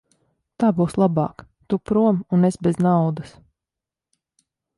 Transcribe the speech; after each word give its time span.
Tā 0.61 0.69
būs 0.79 0.95
labāk; 1.01 1.43
tu 1.73 1.79
prom 1.91 2.23
un 2.39 2.49
es 2.51 2.59
bez 2.69 2.81
naudas. 2.87 3.37